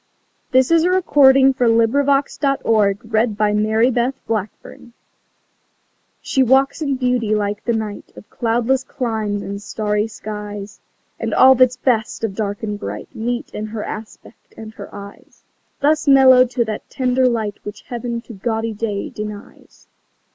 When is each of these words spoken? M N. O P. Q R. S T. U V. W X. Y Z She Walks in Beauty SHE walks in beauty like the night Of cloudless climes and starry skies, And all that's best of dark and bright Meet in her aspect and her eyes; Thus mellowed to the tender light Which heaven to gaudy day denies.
M 0.51 0.57
N. 0.57 0.61
O 0.63 0.63
P. 0.63 0.63
Q 0.63 1.21
R. 1.21 1.29
S 1.29 1.33
T. 1.35 1.39
U 1.41 1.53
V. 1.53 1.59
W 1.59 2.09
X. 2.17 2.39
Y 2.41 2.49
Z 2.49 2.51
She 2.51 2.73
Walks 2.73 3.21
in 3.21 3.35
Beauty 4.55 4.89
SHE 6.23 6.43
walks 6.43 6.81
in 6.81 6.95
beauty 6.95 7.35
like 7.35 7.63
the 7.65 7.73
night 7.73 8.11
Of 8.15 8.27
cloudless 8.31 8.83
climes 8.83 9.43
and 9.43 9.61
starry 9.61 10.07
skies, 10.07 10.79
And 11.19 11.35
all 11.35 11.53
that's 11.53 11.77
best 11.77 12.23
of 12.23 12.33
dark 12.33 12.63
and 12.63 12.79
bright 12.79 13.13
Meet 13.13 13.51
in 13.53 13.67
her 13.67 13.83
aspect 13.83 14.55
and 14.57 14.73
her 14.73 14.89
eyes; 14.91 15.43
Thus 15.81 16.07
mellowed 16.07 16.49
to 16.49 16.65
the 16.65 16.81
tender 16.89 17.27
light 17.29 17.59
Which 17.63 17.81
heaven 17.83 18.21
to 18.21 18.33
gaudy 18.33 18.73
day 18.73 19.07
denies. 19.11 19.85